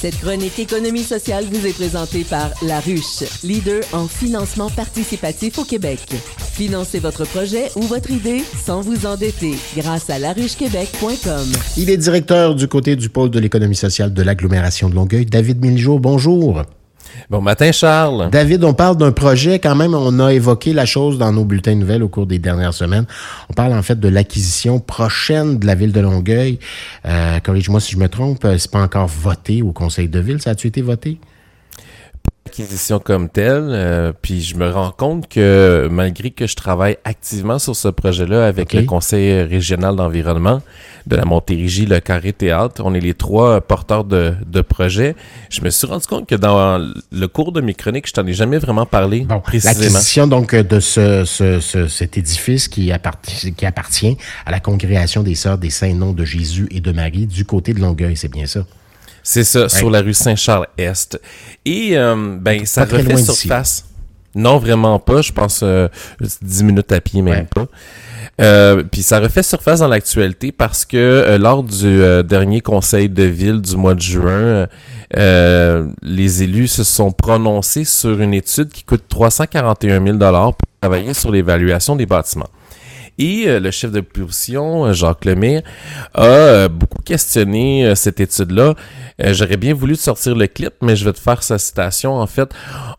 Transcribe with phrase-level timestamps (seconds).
[0.00, 5.64] Cette chronique économie sociale vous est présentée par La Ruche, leader en financement participatif au
[5.64, 6.00] Québec.
[6.54, 11.52] Financez votre projet ou votre idée sans vous endetter grâce à laruchequebec.com.
[11.76, 15.26] Il est directeur du côté du pôle de l'économie sociale de l'agglomération de Longueuil.
[15.26, 16.62] David Miljo, bonjour.
[17.28, 18.30] Bon matin, Charles.
[18.30, 19.94] David, on parle d'un projet quand même.
[19.94, 23.06] On a évoqué la chose dans nos bulletins de nouvelles au cours des dernières semaines.
[23.48, 26.58] On parle en fait de l'acquisition prochaine de la ville de Longueuil.
[27.06, 30.40] Euh, Corrige-moi si je me trompe, c'est pas encore voté au conseil de ville.
[30.40, 31.18] Ça a-tu été voté?
[32.50, 33.68] Acquisition comme telle.
[33.70, 38.46] Euh, puis je me rends compte que malgré que je travaille activement sur ce projet-là
[38.46, 40.60] avec le Conseil régional d'environnement
[41.06, 45.14] de la Montérégie, le Carré Théâtre, on est les trois porteurs de, de projets.
[45.48, 48.34] Je me suis rendu compte que dans le cours de mes chroniques, je t'en ai
[48.34, 49.80] jamais vraiment parlé bon, précisément.
[49.80, 55.22] L'acquisition donc de ce, ce, ce, cet édifice qui appartient, qui appartient à la congrégation
[55.22, 58.46] des Sœurs des Saints-Noms de Jésus et de Marie du côté de Longueuil, c'est bien
[58.46, 58.64] ça?
[59.30, 61.20] C'est ça, sur la rue Saint-Charles-Est.
[61.64, 63.84] Et euh, ben, ça refait surface.
[64.34, 65.22] Non, vraiment pas.
[65.22, 65.86] Je pense euh,
[66.42, 67.68] 10 minutes à pied, même pas.
[68.40, 73.08] Euh, puis ça refait surface dans l'actualité parce que euh, lors du euh, dernier conseil
[73.08, 74.66] de ville du mois de juin,
[75.14, 81.30] les élus se sont prononcés sur une étude qui coûte 341 000 pour travailler sur
[81.30, 82.50] l'évaluation des bâtiments.
[83.20, 85.62] Et euh, le chef de position, euh, Jacques Lemire,
[86.14, 88.74] a euh, beaucoup questionné cette étude-là.
[89.18, 92.14] J'aurais bien voulu te sortir le clip, mais je vais te faire sa citation.
[92.14, 92.50] En fait,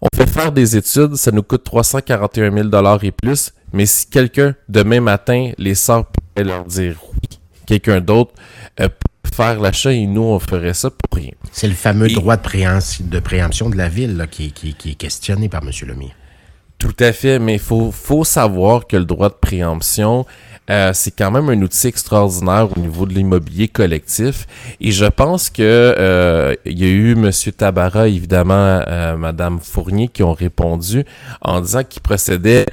[0.01, 4.55] on fait faire des études, ça nous coûte 341 000 et plus, mais si quelqu'un,
[4.69, 8.33] demain matin, les sort pourrait leur dire oui, quelqu'un d'autre
[9.33, 11.31] faire l'achat et nous, on ferait ça pour rien.
[11.51, 15.63] C'est le fameux droit de, préemption de la ville qui, qui, qui, est questionné par
[15.63, 15.71] M.
[15.87, 16.11] Lemire.
[16.81, 20.25] Tout à fait, mais il faut, faut savoir que le droit de préemption,
[20.71, 24.47] euh, c'est quand même un outil extraordinaire au niveau de l'immobilier collectif.
[24.79, 30.07] Et je pense que euh, il y a eu Monsieur Tabara, évidemment, euh, Madame Fournier,
[30.07, 31.03] qui ont répondu
[31.41, 32.65] en disant qu'ils procédaient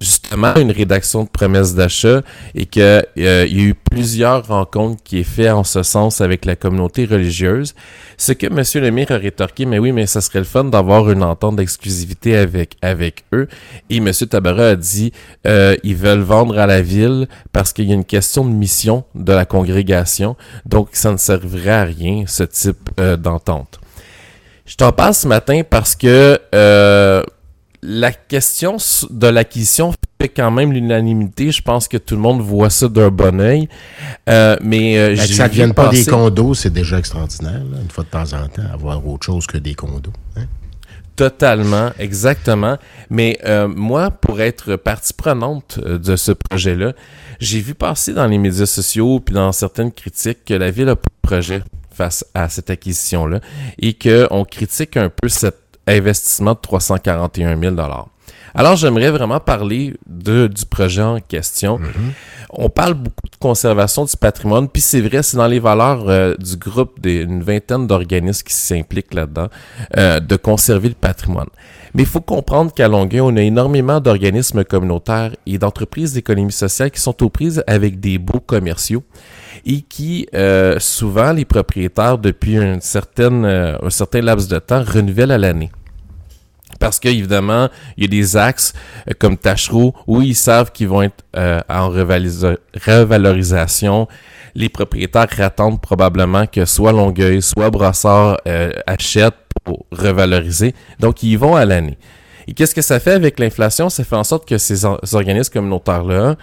[0.00, 2.22] justement à une rédaction de promesses d'achat
[2.54, 6.44] et qu'il euh, y a eu plusieurs rencontres qui est fait en ce sens avec
[6.44, 7.74] la communauté religieuse.
[8.16, 11.22] Ce que Monsieur Lemire a rétorqué, mais oui, mais ça serait le fun d'avoir une
[11.22, 13.48] entente d'exclusivité avec avec eux.
[13.90, 15.12] Et Monsieur Tabara a dit,
[15.46, 19.04] euh, ils veulent vendre à la ville parce qu'il y a une question de mission
[19.14, 23.80] de la congrégation, donc ça ne servirait à rien, ce type euh, d'entente.
[24.66, 27.22] Je t'en parle ce matin parce que euh,
[27.82, 28.76] la question
[29.10, 31.50] de l'acquisition fait quand même l'unanimité.
[31.50, 33.68] Je pense que tout le monde voit ça d'un bon oeil.
[34.30, 38.08] Euh, mais ben, ça ne vienne pas des condos, c'est déjà extraordinaire, une fois de
[38.08, 40.12] temps en temps, avoir autre chose que des condos.
[40.36, 40.46] Hein?
[41.16, 42.76] Totalement, exactement.
[43.08, 46.92] Mais euh, moi, pour être partie prenante euh, de ce projet-là,
[47.38, 50.96] j'ai vu passer dans les médias sociaux puis dans certaines critiques que la ville a
[50.96, 53.40] pas projet face à cette acquisition-là
[53.78, 57.76] et qu'on critique un peu cet investissement de 341 000
[58.54, 61.78] alors, j'aimerais vraiment parler de, du projet en question.
[61.78, 62.12] Mm-hmm.
[62.50, 66.36] On parle beaucoup de conservation du patrimoine, puis c'est vrai, c'est dans les valeurs euh,
[66.36, 69.48] du groupe d'une vingtaine d'organismes qui s'impliquent là-dedans,
[69.96, 71.48] euh, de conserver le patrimoine.
[71.94, 76.92] Mais il faut comprendre qu'à Longueuil, on a énormément d'organismes communautaires et d'entreprises d'économie sociale
[76.92, 79.02] qui sont aux prises avec des beaux commerciaux
[79.66, 85.32] et qui, euh, souvent, les propriétaires, depuis une certaine, un certain laps de temps, renouvellent
[85.32, 85.70] à l'année.
[86.78, 88.72] Parce qu'évidemment, il y a des axes
[89.08, 94.08] euh, comme Tachereau où ils savent qu'ils vont être euh, en revalorisation.
[94.54, 100.74] Les propriétaires attendent probablement que soit Longueuil, soit Brassard euh, achètent pour revaloriser.
[101.00, 101.98] Donc, ils vont à l'année.
[102.46, 103.88] Et qu'est-ce que ça fait avec l'inflation?
[103.88, 106.36] Ça fait en sorte que ces, organismes communautaires-là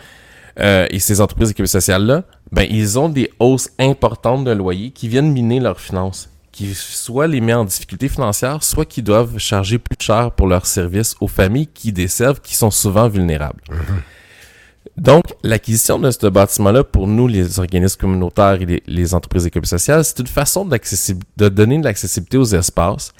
[0.57, 5.31] et ces entreprises économiques sociales-là, ben, ils ont des hausses importantes de loyer qui viennent
[5.31, 6.30] miner leurs finances
[6.61, 10.67] qui soit les met en difficulté financière, soit qui doivent charger plus cher pour leurs
[10.67, 13.61] services aux familles qui desservent, qui sont souvent vulnérables.
[13.69, 14.97] Mm-hmm.
[14.97, 20.05] Donc, l'acquisition de ce bâtiment-là, pour nous, les organismes communautaires et les, entreprises économiques sociales,
[20.05, 23.11] c'est une façon de donner de l'accessibilité aux espaces.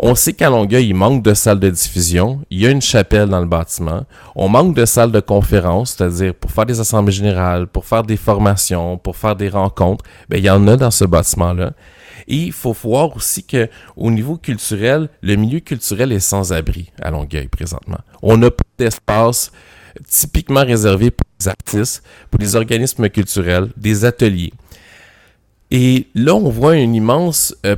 [0.00, 2.40] On sait qu'à Longueuil, il manque de salles de diffusion.
[2.50, 4.04] Il y a une chapelle dans le bâtiment.
[4.34, 8.16] On manque de salles de conférence, c'est-à-dire pour faire des assemblées générales, pour faire des
[8.16, 10.04] formations, pour faire des rencontres.
[10.28, 11.72] Ben, il y en a dans ce bâtiment-là.
[12.26, 16.90] Et il faut voir aussi que au niveau culturel, le milieu culturel est sans abri
[17.00, 17.98] à Longueuil présentement.
[18.22, 19.52] On n'a pas d'espace
[20.08, 24.52] typiquement réservé pour les artistes, pour les organismes culturels, des ateliers.
[25.70, 27.76] Et là, on voit une immense euh,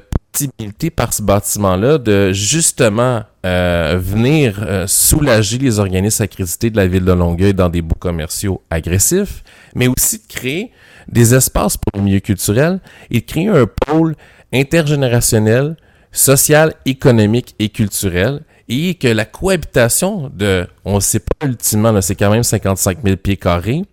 [0.96, 7.04] par ce bâtiment-là de justement euh, venir euh, soulager les organismes accrédités de la ville
[7.04, 9.42] de Longueuil dans des bouts commerciaux agressifs,
[9.74, 10.72] mais aussi de créer
[11.08, 12.80] des espaces pour le milieu culturel
[13.10, 14.14] et de créer un pôle
[14.52, 15.76] intergénérationnel
[16.12, 22.14] social, économique et culturel et que la cohabitation de, on ne sait pas ultimement, c'est
[22.14, 23.84] quand même 55 000 pieds carrés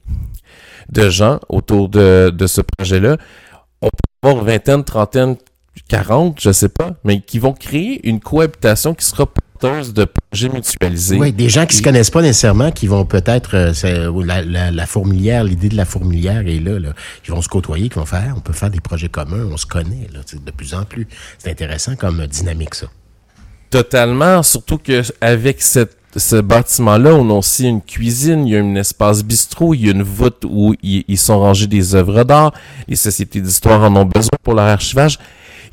[0.90, 3.18] de gens autour de, de ce projet-là.
[3.82, 5.36] On peut avoir vingtaine, trentaine,
[5.88, 10.50] 40, je sais pas, mais qui vont créer une cohabitation qui sera porteuse de projets
[10.50, 11.18] mutualisés.
[11.18, 14.86] Oui, des gens qui se connaissent pas nécessairement, qui vont peut-être, euh, la, la, la,
[14.86, 16.94] fourmilière, l'idée de la fourmilière est là, là,
[17.24, 19.66] qui vont se côtoyer, qui vont faire, on peut faire des projets communs, on se
[19.66, 21.08] connaît, là, de plus en plus.
[21.38, 22.88] C'est intéressant comme dynamique, ça.
[23.70, 28.60] Totalement, surtout que avec cette ce bâtiment-là, on a aussi une cuisine, il y a
[28.60, 32.54] un espace bistrot, il y a une voûte où ils sont rangés des œuvres d'art.
[32.88, 35.20] Les sociétés d'histoire en ont besoin pour leur archivage.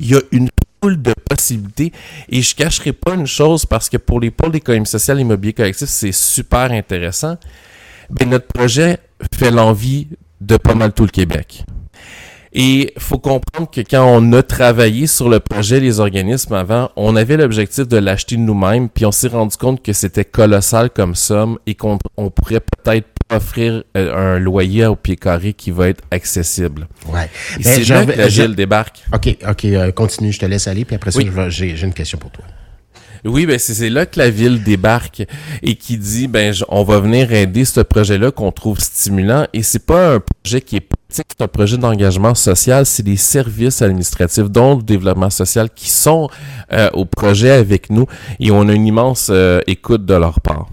[0.01, 0.49] Il y a une
[0.81, 1.93] poule de possibilités
[2.29, 5.89] et je cacherai pas une chose parce que pour les pôles d'économie sociale immobilier collectif,
[5.89, 7.37] c'est super intéressant.
[8.11, 8.99] Ben, notre projet
[9.35, 10.09] fait l'envie
[10.41, 11.65] de pas mal tout le Québec.
[12.57, 17.17] Et faut comprendre que quand on a travaillé sur le projet, les organismes avant, on
[17.17, 21.59] avait l'objectif de l'acheter nous-mêmes, puis on s'est rendu compte que c'était colossal comme somme
[21.67, 26.89] et qu'on pourrait peut-être offrir euh, un loyer au pied carré qui va être accessible.
[27.09, 27.29] Ouais.
[27.61, 29.05] c'est là que la ville débarque.
[29.13, 32.31] OK, OK, euh, continue, je te laisse aller, puis après ça, j'ai une question pour
[32.31, 32.45] toi.
[33.25, 35.23] Oui, ben c'est là que la ville débarque
[35.63, 39.87] et qui dit ben on va venir aider ce projet-là qu'on trouve stimulant et c'est
[39.87, 44.51] pas un projet qui est politique, c'est un projet d'engagement social, c'est des services administratifs
[44.51, 46.29] dont le développement social qui sont
[46.73, 48.07] euh, au projet avec nous
[48.41, 50.67] et on a une immense euh, écoute de leur part.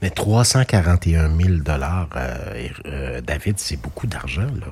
[0.00, 4.68] Mais 341 000 dollars, euh, David, c'est beaucoup d'argent là.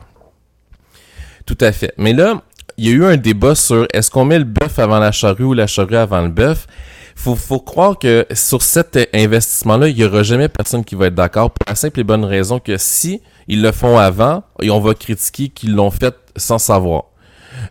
[1.47, 1.93] Tout à fait.
[1.99, 2.43] Mais là,
[2.77, 5.45] il y a eu un débat sur est-ce qu'on met le bœuf avant la charrue
[5.45, 6.67] ou la charrue avant le bœuf
[7.17, 11.15] faut, faut croire que sur cet investissement-là, il y aura jamais personne qui va être
[11.15, 14.81] d'accord pour la simple et bonne raison que si ils le font avant, et on
[14.81, 17.05] va critiquer qu'ils l'ont fait sans savoir.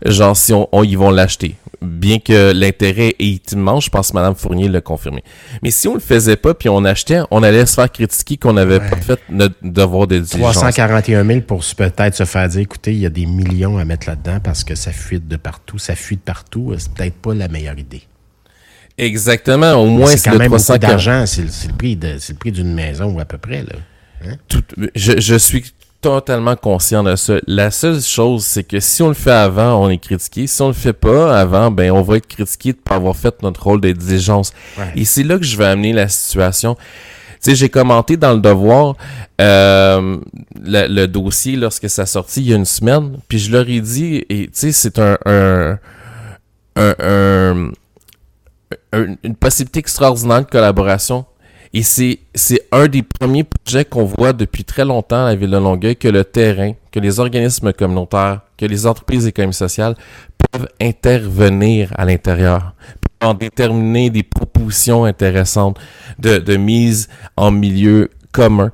[0.05, 1.55] Genre, si on, ils vont l'acheter.
[1.81, 5.23] Bien que l'intérêt est immense, je pense que Mme Fournier l'a confirmé.
[5.63, 8.57] Mais si on le faisait pas puis on achetait, on allait se faire critiquer qu'on
[8.57, 10.55] avait pas fait notre devoir de diligence.
[10.55, 14.09] 341 000 pour peut-être se faire dire, écoutez, il y a des millions à mettre
[14.09, 15.77] là-dedans parce que ça fuite de partout.
[15.77, 16.73] Ça fuite de partout.
[16.77, 18.03] C'est peut-être pas la meilleure idée.
[18.97, 19.73] Exactement.
[19.73, 21.25] Au moins, c'est quand même beaucoup d'argent.
[21.25, 23.75] C'est le le prix d'une maison à peu près là.
[24.25, 24.35] Hein?
[24.47, 24.63] Tout,
[24.95, 27.35] je, je suis totalement conscient de ça.
[27.47, 30.47] La seule chose, c'est que si on le fait avant, on est critiqué.
[30.47, 33.41] Si on le fait pas avant, ben on va être critiqué de pas avoir fait
[33.43, 34.53] notre rôle d'exigence.
[34.95, 36.75] Et c'est là que je vais amener la situation.
[36.75, 38.95] Tu sais, j'ai commenté dans le Devoir
[39.39, 40.17] euh,
[40.61, 43.79] le, le, dossier lorsque ça sorti il y a une semaine, puis je leur ai
[43.79, 45.77] dit, et tu sais, c'est un, un,
[46.75, 47.71] un, un
[48.91, 51.25] une possibilité extraordinaire de collaboration.
[51.73, 52.19] Et c'est,
[52.71, 56.07] un des premiers projets qu'on voit depuis très longtemps à la Ville de Longueuil que
[56.07, 59.95] le terrain, que les organismes communautaires, que les entreprises économiques sociales
[60.51, 62.73] peuvent intervenir à l'intérieur,
[63.21, 65.77] en déterminer des propositions intéressantes
[66.17, 67.07] de, de mise
[67.37, 68.71] en milieu commun.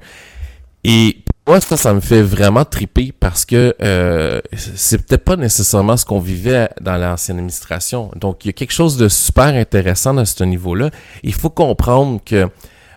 [0.85, 1.17] Et
[1.47, 6.05] moi, ça, ça me fait vraiment triper parce que euh, c'est peut-être pas nécessairement ce
[6.05, 8.09] qu'on vivait dans l'ancienne administration.
[8.15, 10.89] Donc, il y a quelque chose de super intéressant à ce niveau-là.
[11.23, 12.49] Il faut comprendre que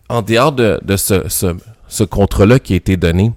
[0.09, 1.57] en dehors de, ce, ce,
[1.89, 3.33] ce contrat-là qui a été donné,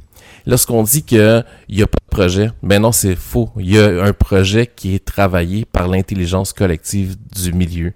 [0.46, 3.50] lorsqu'on dit qu'il n'y a pas de projet, ben non, c'est faux.
[3.58, 7.94] Il y a un projet qui est travaillé par l'intelligence collective du milieu.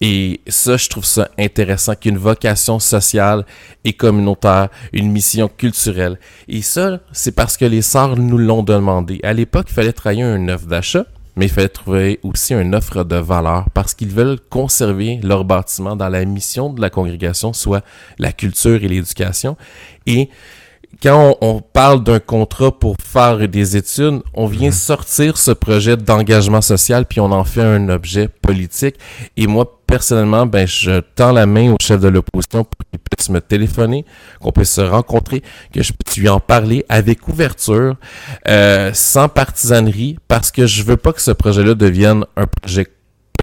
[0.00, 3.44] Et ça, je trouve ça intéressant qu'une vocation sociale
[3.84, 6.18] et communautaire, une mission culturelle.
[6.48, 9.20] Et ça, c'est parce que les sœurs nous l'ont demandé.
[9.22, 11.06] À l'époque, il fallait travailler un offre d'achat,
[11.38, 15.94] mais il fallait trouver aussi une offre de valeur parce qu'ils veulent conserver leur bâtiment
[15.94, 17.84] dans la mission de la congrégation, soit
[18.18, 19.56] la culture et l'éducation.
[20.04, 20.30] Et
[21.00, 24.74] quand on, parle d'un contrat pour faire des études, on vient mhm.
[24.74, 28.96] sortir ce projet d'engagement social puis on en fait un objet politique.
[29.36, 33.40] Et moi, personnellement, ben, je tends la main au chef de l'opposition pour puisse me
[33.40, 34.04] téléphoner,
[34.40, 37.96] qu'on puisse se rencontrer, que je puisse lui en parler avec ouverture,
[38.48, 42.86] euh, sans partisanerie, parce que je veux pas que ce projet-là devienne un projet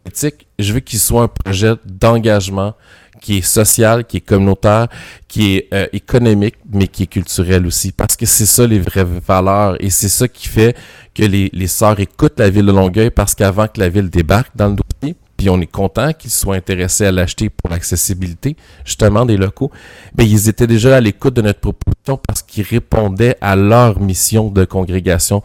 [0.04, 0.48] politique.
[0.60, 2.76] Je veux qu'il soit un projet d'engagement,
[3.22, 4.88] qui est social, qui est communautaire,
[5.28, 7.92] qui est euh, économique, mais qui est culturel aussi.
[7.92, 10.76] Parce que c'est ça les vraies valeurs et c'est ça qui fait
[11.14, 14.56] que les, les sœurs écoutent la ville de Longueuil parce qu'avant que la ville débarque
[14.56, 19.26] dans le dossier, puis on est content qu'ils soient intéressés à l'acheter pour l'accessibilité, justement,
[19.26, 19.72] des locaux,
[20.18, 24.50] mais ils étaient déjà à l'écoute de notre proposition parce qu'ils répondaient à leur mission
[24.50, 25.42] de congrégation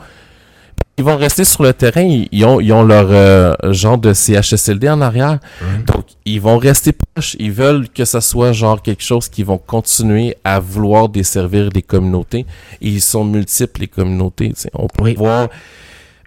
[1.00, 2.02] ils vont rester sur le terrain.
[2.02, 5.38] Ils, ont, ils ont leur euh, genre de CHSLD en arrière.
[5.86, 7.36] Donc, ils vont rester proches.
[7.38, 11.80] Ils veulent que ça soit genre quelque chose qui vont continuer à vouloir desservir les
[11.80, 12.44] communautés.
[12.82, 14.52] Et ils sont multiples, les communautés.
[14.74, 15.48] On pourrait voir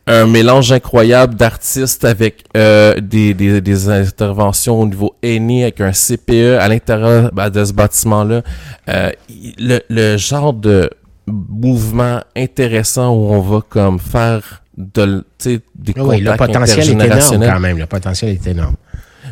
[0.06, 5.92] un mélange incroyable d'artistes avec euh, des, des, des, interventions au niveau aîné, avec un
[5.92, 8.42] CPE à l'intérieur ben, de ce bâtiment-là.
[8.90, 9.12] Euh,
[9.58, 10.90] le, le genre de
[11.28, 15.62] mouvement intéressant où on va comme faire de, des
[15.96, 17.78] ah oui, le potentiel est énorme quand même.
[17.78, 18.76] Le potentiel est énorme.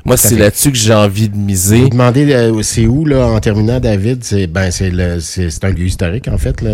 [0.06, 1.82] Moi, c'est là-dessus que j'ai envie de miser.
[1.82, 4.24] Vous demandez euh, c'est où là en terminant, David?
[4.24, 6.74] C'est ben c'est le c'est un lieu historique en fait là.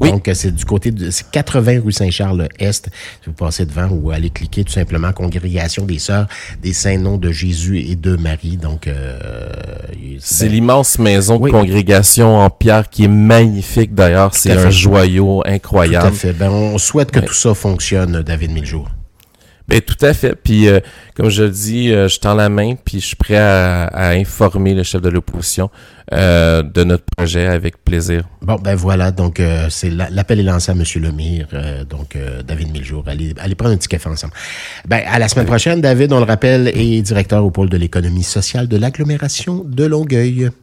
[0.00, 2.86] Donc c'est du côté de c'est 80 rue Saint-Charles Est.
[3.22, 6.26] Si vous passez devant ou allez cliquer tout simplement congrégation des sœurs
[6.62, 8.56] des saints noms de Jésus et de Marie.
[8.56, 9.18] Donc euh,
[10.20, 14.34] c'est l'immense maison de congrégation en pierre qui est magnifique d'ailleurs.
[14.34, 16.08] C'est un joyau incroyable.
[16.08, 16.32] Tout à fait.
[16.32, 18.88] Ben, on souhaite que tout ça fonctionne, David Miljour.
[19.68, 20.36] Ben tout à fait.
[20.36, 20.80] Puis euh,
[21.14, 24.74] comme je le dis, euh, je tends la main, puis je suis prêt à, informer
[24.74, 25.70] le chef de l'opposition
[26.12, 28.22] euh, de notre projet avec plaisir.
[28.42, 30.84] Bon ben voilà, donc c'est l'appel est lancé à M.
[31.02, 31.48] Lemire,
[31.88, 33.04] donc David Miljour.
[33.06, 34.34] Allez, allez prendre un petit café ensemble.
[34.86, 38.22] Ben à la semaine prochaine, David, on le rappelle, est directeur au pôle de l'économie
[38.22, 40.50] sociale de l'agglomération de Longueuil.